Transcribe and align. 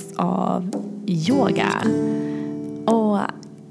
liten 0.00 0.18
av 0.26 0.70
yoga. 1.06 1.82
Och 2.86 3.18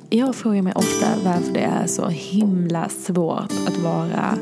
jag 0.10 0.36
frågar 0.36 0.62
mig 0.62 0.74
ofta 0.76 1.08
varför 1.26 1.54
det 1.54 1.60
är 1.60 1.88
så 1.88 2.08
himla 2.08 2.90
svårt 2.90 3.52
att 3.68 3.78
vara 3.78 4.38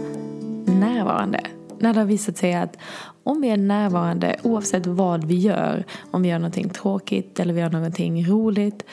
närvarande. 0.66 1.42
När 1.80 1.94
det 1.94 2.00
har 2.00 2.06
visat 2.06 2.38
sig 2.38 2.54
att 2.54 2.78
om 3.24 3.42
vi 3.42 3.50
är 3.50 3.58
närvarande 3.58 4.36
oavsett 4.44 4.86
vad 4.86 5.24
vi 5.24 5.36
gör, 5.36 5.86
om 6.12 6.22
vi 6.22 6.30
gör 6.30 6.40
någonting 6.40 6.70
tråkigt 6.70 7.40
eller 7.40 7.54
vi 7.54 7.62
gör 7.62 7.70
någonting 7.70 8.26
roligt, 8.26 8.84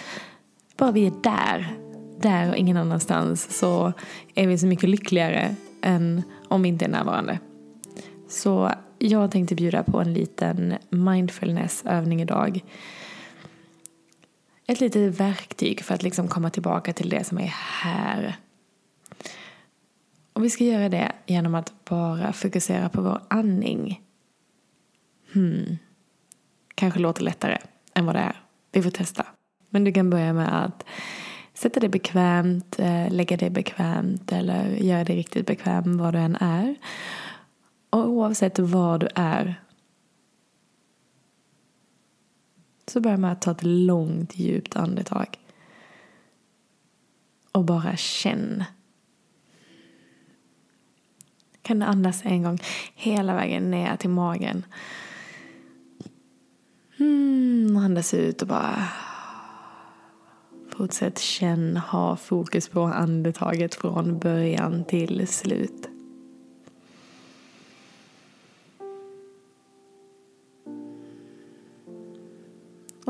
bara 0.76 0.92
vi 0.92 1.06
är 1.06 1.12
där, 1.22 1.74
där 2.20 2.50
och 2.50 2.56
ingen 2.56 2.76
annanstans 2.76 3.58
så 3.58 3.92
är 4.34 4.46
vi 4.46 4.58
så 4.58 4.66
mycket 4.66 4.88
lyckligare 4.88 5.54
än 5.82 6.22
om 6.48 6.62
vi 6.62 6.68
inte 6.68 6.84
är 6.84 6.88
närvarande. 6.88 7.38
Så 8.28 8.70
jag 9.04 9.30
tänkte 9.30 9.54
bjuda 9.54 9.82
på 9.82 10.00
en 10.00 10.12
liten 10.12 10.74
mindfulnessövning 10.90 12.22
idag. 12.22 12.60
Ett 14.66 14.80
litet 14.80 15.20
verktyg 15.20 15.80
för 15.80 15.94
att 15.94 16.02
liksom 16.02 16.28
komma 16.28 16.50
tillbaka 16.50 16.92
till 16.92 17.08
det 17.08 17.24
som 17.24 17.38
är 17.38 17.52
här. 17.82 18.36
Och 20.32 20.44
vi 20.44 20.50
ska 20.50 20.64
göra 20.64 20.88
det 20.88 21.12
genom 21.26 21.54
att 21.54 21.84
bara 21.84 22.32
fokusera 22.32 22.88
på 22.88 23.02
vår 23.02 23.20
andning. 23.28 24.00
Hmm. 25.32 25.78
Kanske 26.74 27.00
låter 27.00 27.22
lättare 27.22 27.58
än 27.94 28.06
vad 28.06 28.14
det 28.14 28.20
är. 28.20 28.36
Vi 28.72 28.82
får 28.82 28.90
testa. 28.90 29.26
Men 29.70 29.84
du 29.84 29.92
kan 29.92 30.10
börja 30.10 30.32
med 30.32 30.64
att 30.64 30.84
sätta 31.54 31.80
dig 31.80 31.88
bekvämt, 31.88 32.78
eh, 32.78 33.12
lägga 33.12 33.36
dig 33.36 33.50
bekvämt 33.50 34.32
eller 34.32 34.68
göra 34.68 35.04
dig 35.04 35.16
riktigt 35.16 35.46
bekväm 35.46 35.98
var 35.98 36.12
du 36.12 36.18
än 36.18 36.36
är. 36.36 36.76
Oavsett 37.94 38.58
var 38.58 38.98
du 38.98 39.08
är 39.14 39.60
så 42.86 43.00
börja 43.00 43.16
med 43.16 43.32
att 43.32 43.42
ta 43.42 43.50
ett 43.50 43.62
långt 43.62 44.38
djupt 44.38 44.76
andetag. 44.76 45.38
Och 47.52 47.64
bara 47.64 47.96
känn. 47.96 48.64
Kan 51.62 51.78
du 51.78 51.86
andas 51.86 52.22
en 52.24 52.42
gång 52.42 52.58
hela 52.94 53.34
vägen 53.34 53.70
ner 53.70 53.96
till 53.96 54.10
magen. 54.10 54.66
Mm, 56.98 57.76
andas 57.76 58.14
ut 58.14 58.42
och 58.42 58.48
bara 58.48 58.88
fortsätt 60.70 61.18
känn, 61.18 61.76
ha 61.76 62.16
fokus 62.16 62.68
på 62.68 62.82
andetaget 62.82 63.74
från 63.74 64.18
början 64.18 64.84
till 64.84 65.28
slut. 65.28 65.93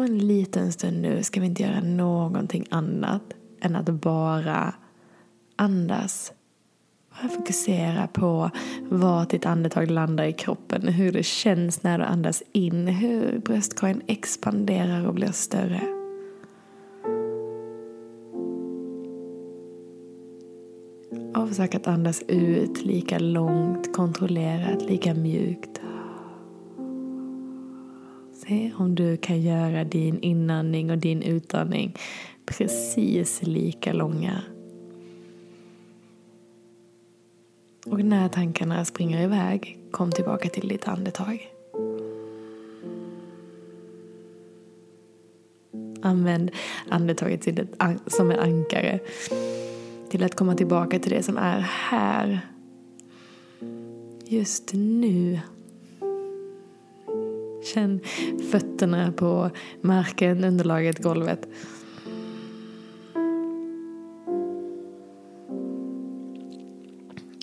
En 0.04 0.18
liten 0.18 0.72
stund 0.72 1.02
nu 1.02 1.22
ska 1.22 1.40
vi 1.40 1.46
inte 1.46 1.62
göra 1.62 1.80
någonting 1.80 2.66
annat 2.70 3.22
än 3.60 3.76
att 3.76 3.88
bara 3.88 4.74
andas. 5.56 6.32
Bara 7.10 7.28
fokusera 7.28 8.06
på 8.06 8.50
var 8.88 9.26
ditt 9.26 9.46
andetag 9.46 9.90
landar 9.90 10.24
i 10.24 10.32
kroppen, 10.32 10.88
hur 10.88 11.12
det 11.12 11.22
känns 11.22 11.82
när 11.82 11.98
du 11.98 12.04
andas 12.04 12.42
in, 12.52 12.86
hur 12.86 13.38
bröstkorgen 13.38 14.02
expanderar 14.06 15.06
och 15.06 15.14
blir 15.14 15.32
större. 15.32 15.80
Och 21.36 21.48
försök 21.48 21.74
att 21.74 21.86
andas 21.86 22.22
ut 22.28 22.84
lika 22.84 23.18
långt, 23.18 23.92
kontrollerat, 23.92 24.82
lika 24.82 25.14
mjukt. 25.14 25.80
Se 28.48 28.72
om 28.78 28.94
du 28.94 29.16
kan 29.16 29.42
göra 29.42 29.84
din 29.84 30.20
inandning 30.20 30.90
och 30.90 30.98
din 30.98 31.22
utandning 31.22 31.96
precis 32.46 33.42
lika 33.42 33.92
långa. 33.92 34.42
Och 37.86 38.04
när 38.04 38.28
tankarna 38.28 38.84
springer 38.84 39.22
iväg, 39.22 39.78
kom 39.90 40.12
tillbaka 40.12 40.48
till 40.48 40.68
ditt 40.68 40.88
andetag. 40.88 41.50
Använd 46.02 46.50
andetaget 46.88 47.44
som 48.06 48.30
ett 48.30 48.38
ankare 48.38 49.00
till 50.10 50.24
att 50.24 50.34
komma 50.34 50.54
tillbaka 50.54 50.98
till 50.98 51.10
det 51.10 51.22
som 51.22 51.36
är 51.36 51.60
här. 51.60 52.40
Just 54.24 54.70
nu. 54.72 55.40
Känn 57.64 58.00
fötterna 58.50 59.12
på 59.12 59.50
marken, 59.80 60.44
underlaget, 60.44 60.98
golvet. 60.98 61.48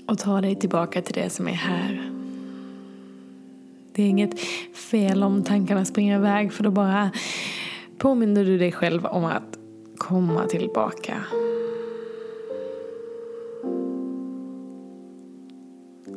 Och 0.08 0.20
ta 0.20 0.42
dig 0.42 0.56
tillbaka 0.56 1.02
till 1.02 1.14
det 1.14 1.30
som 1.30 1.48
är 1.48 1.52
här. 1.52 2.12
Det 3.94 4.04
är 4.04 4.08
inget 4.08 4.40
fel 4.74 5.24
om 5.24 5.44
tankarna 5.44 5.86
springer 5.86 6.18
iväg 6.18 6.54
för 6.54 6.64
då 6.64 6.72
bara 6.72 7.12
påminner 7.98 8.46
du 8.46 8.58
dig 8.58 8.72
själv 8.72 9.06
om 9.06 9.26
att 9.26 9.58
komma 9.98 10.46
tillbaka. 10.46 11.24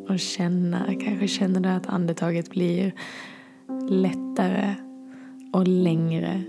Och 0.08 0.18
känna, 0.20 0.94
kanske 1.04 1.28
känner 1.28 1.60
du 1.60 1.68
att 1.68 1.86
andetaget 1.86 2.50
blir 2.50 2.92
lättare 3.88 4.74
och 5.52 5.68
längre. 5.68 6.42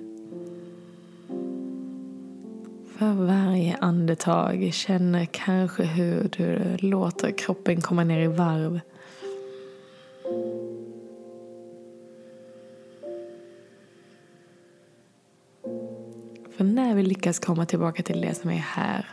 För 2.97 3.13
varje 3.13 3.75
andetag 3.75 4.69
känner 4.73 5.25
kanske 5.25 5.83
hur 5.83 6.29
du 6.37 6.77
låter 6.87 7.31
kroppen 7.31 7.81
komma 7.81 8.03
ner 8.03 8.19
i 8.19 8.27
varv. 8.27 8.79
För 16.57 16.63
när 16.63 16.95
vi 16.95 17.03
lyckas 17.03 17.39
komma 17.39 17.65
tillbaka 17.65 18.03
till 18.03 18.21
det 18.21 18.35
som 18.35 18.49
är 18.49 18.53
här 18.53 19.05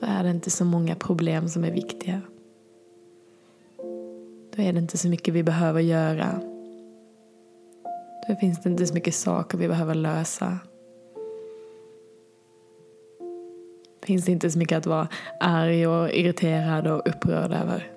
då 0.00 0.06
är 0.06 0.24
det 0.24 0.30
inte 0.30 0.50
så 0.50 0.64
många 0.64 0.94
problem 0.94 1.48
som 1.48 1.64
är 1.64 1.70
viktiga. 1.70 2.20
Då 4.58 4.64
är 4.64 4.72
det 4.72 4.78
inte 4.78 4.98
så 4.98 5.08
mycket 5.08 5.34
vi 5.34 5.42
behöver 5.42 5.80
göra. 5.80 6.40
Då 8.28 8.36
finns 8.40 8.62
det 8.62 8.70
inte 8.70 8.86
så 8.86 8.94
mycket 8.94 9.14
saker 9.14 9.58
vi 9.58 9.68
behöver 9.68 9.94
lösa. 9.94 10.58
Finns 14.02 14.24
det 14.24 14.32
inte 14.32 14.50
så 14.50 14.58
mycket 14.58 14.78
att 14.78 14.86
vara 14.86 15.08
arg 15.40 15.86
och 15.86 16.10
irriterad 16.10 16.86
och 16.86 17.08
upprörd 17.08 17.52
över. 17.52 17.90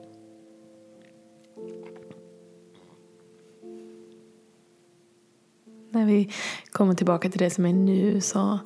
När 5.89 6.05
vi 6.05 6.31
kommer 6.71 6.93
tillbaka 6.93 7.29
till 7.29 7.39
det 7.39 7.49
som 7.49 7.65
är 7.65 7.73
nu 7.73 8.21
så 8.21 8.59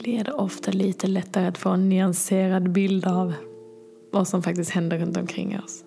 blir 0.00 0.24
det 0.24 0.32
ofta 0.32 0.70
lite 0.70 1.06
lättare 1.06 1.46
att 1.46 1.58
få 1.58 1.68
en 1.68 1.88
nyanserad 1.88 2.70
bild 2.70 3.06
av 3.06 3.34
vad 4.12 4.28
som 4.28 4.42
faktiskt 4.42 4.70
händer 4.70 4.98
runt 4.98 5.16
omkring 5.16 5.58
oss. 5.58 5.84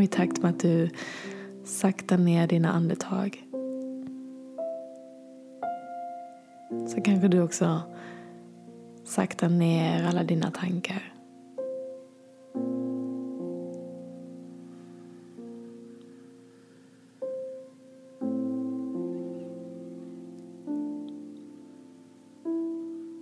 Och 0.00 0.04
i 0.04 0.08
takt 0.08 0.42
med 0.42 0.50
att 0.50 0.60
du 0.60 0.88
saktar 1.64 2.18
ner 2.18 2.46
dina 2.46 2.72
andetag 2.72 3.44
så 6.88 7.00
kanske 7.00 7.28
du 7.28 7.42
också 7.42 7.82
saktar 9.04 9.48
ner 9.48 10.04
alla 10.04 10.24
dina 10.24 10.50
tankar. 10.50 11.12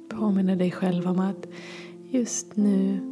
Påminner 0.09 0.57
dig 0.57 0.71
själv 0.71 1.09
om 1.09 1.21
att 1.21 1.47
just 2.11 2.57
nu 2.57 3.08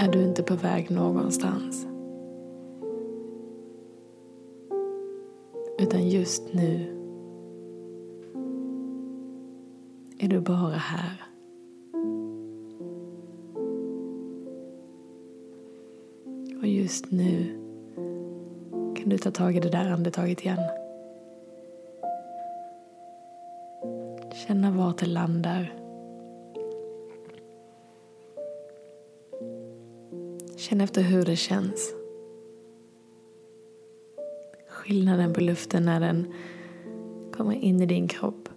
är 0.00 0.08
du 0.08 0.22
inte 0.22 0.42
på 0.42 0.54
väg 0.54 0.90
någonstans. 0.90 1.86
Utan 5.78 6.08
just 6.08 6.54
nu 6.54 6.96
är 10.18 10.28
du 10.28 10.40
bara 10.40 10.76
här. 10.76 11.22
Och 16.60 16.66
just 16.66 17.10
nu 17.10 17.44
kan 18.96 19.08
du 19.08 19.18
ta 19.18 19.30
tag 19.30 19.56
i 19.56 19.60
det 19.60 19.70
där 19.70 19.90
andetaget 19.90 20.40
igen. 20.40 20.62
Känna 24.46 24.70
vart 24.70 24.98
det 24.98 25.06
landar. 25.06 25.79
Känn 30.70 30.80
efter 30.80 31.02
hur 31.02 31.24
det 31.24 31.36
känns. 31.36 31.94
Skillnaden 34.68 35.32
på 35.32 35.40
luften 35.40 35.84
när 35.84 36.00
den 36.00 36.32
kommer 37.32 37.54
in 37.54 37.82
i 37.82 37.86
din 37.86 38.08
kropp. 38.08 38.48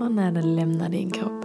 Och 0.00 0.12
när 0.12 0.32
den 0.32 0.56
lämnar 0.56 0.88
din 0.88 1.10
kropp. 1.10 1.35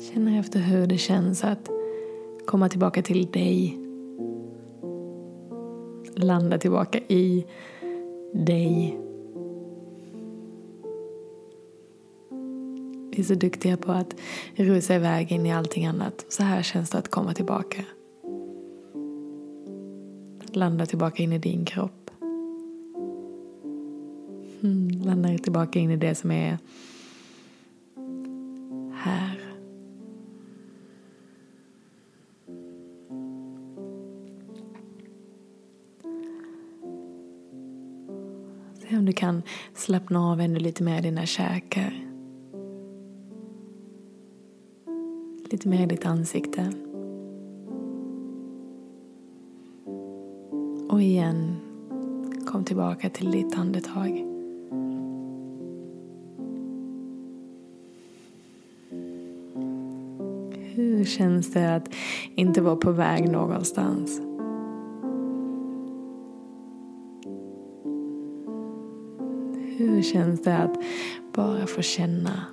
Känner 0.00 0.40
efter 0.40 0.60
hur 0.60 0.86
det 0.86 0.98
känns 0.98 1.44
att 1.44 1.68
komma 2.46 2.68
tillbaka 2.68 3.02
till 3.02 3.26
dig. 3.26 3.78
Landa 6.16 6.58
tillbaka 6.58 6.98
i 6.98 7.46
dig. 8.32 8.98
Vi 13.10 13.18
är 13.18 13.22
så 13.22 13.34
duktiga 13.34 13.76
på 13.76 13.92
att 13.92 14.14
rusa 14.54 14.94
iväg 14.94 15.32
in 15.32 15.46
i 15.46 15.52
allting 15.52 15.86
annat. 15.86 16.26
Så 16.28 16.42
här 16.42 16.62
känns 16.62 16.90
det 16.90 16.98
att 16.98 17.08
komma 17.08 17.34
tillbaka. 17.34 17.84
Landa 20.52 20.86
tillbaka 20.86 21.22
in 21.22 21.32
i 21.32 21.38
din 21.38 21.64
kropp. 21.64 22.10
Mm, 24.62 24.90
landa 25.04 25.38
tillbaka 25.38 25.78
in 25.78 25.90
i 25.90 25.96
det 25.96 26.14
som 26.14 26.30
är 26.30 26.58
här. 28.94 29.29
Se 38.90 38.96
om 38.96 39.04
du 39.04 39.12
kan 39.12 39.42
slappna 39.74 40.30
av 40.32 40.40
ännu 40.40 40.58
lite 40.58 40.82
mer 40.82 40.98
i 40.98 41.00
dina 41.00 41.26
käkar. 41.26 42.06
Lite 45.50 45.68
mer 45.68 45.82
i 45.82 45.86
ditt 45.86 46.06
ansikte. 46.06 46.72
Och 50.88 51.02
igen, 51.02 51.56
kom 52.46 52.64
tillbaka 52.64 53.10
till 53.10 53.30
ditt 53.30 53.58
andetag. 53.58 54.10
Hur 60.74 61.04
känns 61.04 61.52
det 61.52 61.76
att 61.76 61.94
inte 62.34 62.62
vara 62.62 62.76
på 62.76 62.92
väg 62.92 63.30
någonstans? 63.30 64.29
Känns 70.12 70.42
det 70.42 70.56
att 70.56 70.76
bara 71.34 71.66
få 71.66 71.82
känna? 71.82 72.44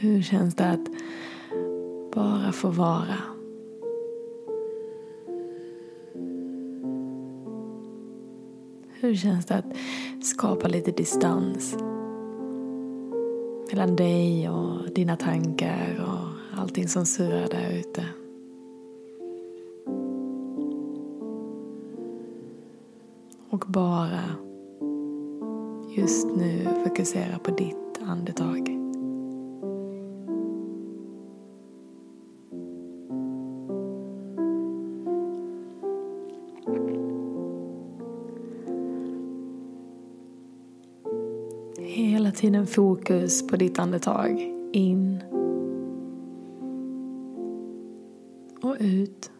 Hur 0.00 0.22
känns 0.22 0.54
det 0.54 0.66
att 0.70 0.88
bara 2.14 2.52
få 2.52 2.68
vara? 2.68 3.16
Hur 9.00 9.14
känns 9.14 9.46
det 9.46 9.54
att 9.54 9.76
skapa 10.22 10.68
lite 10.68 10.90
distans 10.90 11.76
mellan 13.70 13.96
dig 13.96 14.48
och 14.48 14.90
dina 14.94 15.16
tankar 15.16 16.06
och 16.08 16.58
allting 16.60 16.88
som 16.88 17.06
surrar 17.06 17.48
där 17.48 17.70
ute? 17.78 18.04
Och 23.58 23.72
bara 23.72 24.20
just 25.96 26.26
nu 26.36 26.68
fokusera 26.84 27.38
på 27.38 27.50
ditt 27.50 28.00
andetag. 28.06 28.68
Hela 41.78 42.30
tiden 42.30 42.66
fokus 42.66 43.46
på 43.46 43.56
ditt 43.56 43.78
andetag. 43.78 44.54
In. 44.72 45.22
Och 48.62 48.76
ut. 48.80 49.30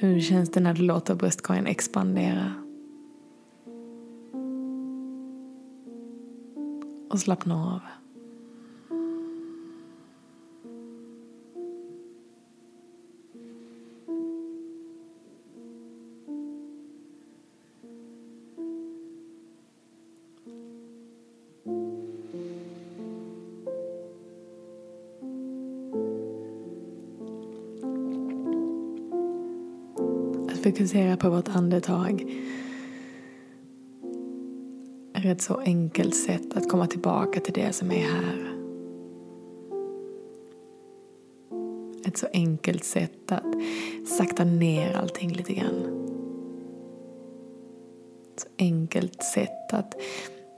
Hur 0.00 0.20
känns 0.20 0.50
det 0.50 0.60
när 0.60 0.74
du 0.74 0.82
låter 0.82 1.14
bröstkorgen 1.14 1.66
expandera? 1.66 2.52
Och 7.10 7.20
slappna 7.20 7.74
av. 7.74 7.80
fokusera 30.70 31.16
på 31.16 31.30
vårt 31.30 31.48
andetag 31.48 32.22
är 35.14 35.26
ett 35.26 35.42
så 35.42 35.56
enkelt 35.60 36.14
sätt 36.14 36.56
att 36.56 36.68
komma 36.68 36.86
tillbaka 36.86 37.40
till 37.40 37.52
det 37.52 37.72
som 37.72 37.90
är 37.90 38.02
här. 38.02 38.54
Ett 42.06 42.16
så 42.16 42.26
enkelt 42.32 42.84
sätt 42.84 43.32
att 43.32 43.54
sakta 44.18 44.44
ner 44.44 44.96
allting 44.96 45.32
lite 45.32 45.52
grann. 45.52 46.06
Ett 48.34 48.40
så 48.40 48.48
enkelt 48.58 49.22
sätt 49.22 49.72
att 49.72 49.94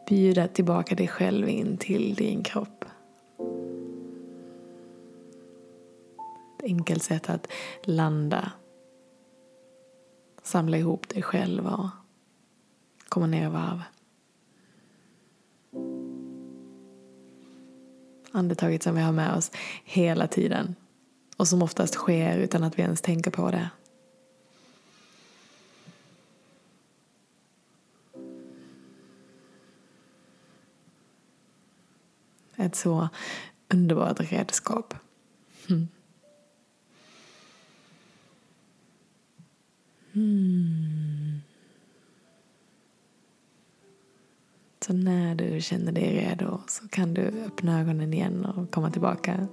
bjuda 0.08 0.48
tillbaka 0.48 0.94
dig 0.94 1.08
själv 1.08 1.48
in 1.48 1.76
till 1.76 2.14
din 2.14 2.42
kropp. 2.42 2.84
Ett 6.58 6.64
enkelt 6.64 7.02
sätt 7.02 7.30
att 7.30 7.48
landa 7.82 8.52
samla 10.50 10.76
ihop 10.76 11.08
dig 11.08 11.22
själv 11.22 11.66
och 11.66 11.88
komma 13.08 13.26
ner 13.26 13.46
i 13.46 13.50
varv. 13.50 13.82
Andetaget 18.32 18.82
som 18.82 18.94
vi 18.94 19.00
har 19.00 19.12
med 19.12 19.34
oss 19.36 19.50
hela 19.84 20.26
tiden 20.26 20.74
och 21.36 21.48
som 21.48 21.62
oftast 21.62 21.94
sker 21.94 22.38
utan 22.38 22.64
att 22.64 22.78
vi 22.78 22.82
ens 22.82 23.00
tänker 23.00 23.30
på 23.30 23.50
det. 23.50 23.70
Ett 32.56 32.76
så 32.76 33.08
underbart 33.68 34.20
redskap. 34.20 34.94
Mm. 35.68 35.88
Mm. 40.12 41.40
Så 44.86 44.92
när 44.92 45.34
du 45.34 45.60
känner 45.60 45.92
dig 45.92 46.14
redo 46.14 46.60
så 46.68 46.88
kan 46.88 47.14
du 47.14 47.22
öppna 47.22 47.80
ögonen 47.80 48.14
igen 48.14 48.44
och 48.44 48.70
komma 48.70 48.90
tillbaka. 48.90 49.46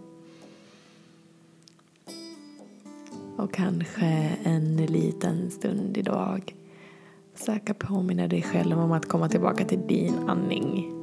Och 3.37 3.53
kanske 3.53 4.05
en 4.43 4.77
liten 4.77 5.51
stund 5.51 5.97
idag 5.97 6.55
försöka 7.33 7.73
påminna 7.73 8.27
dig 8.27 8.41
själv 8.41 8.79
om 8.79 8.91
att 8.91 9.05
komma 9.05 9.29
tillbaka 9.29 9.65
till 9.65 9.87
din 9.87 10.29
andning. 10.29 10.96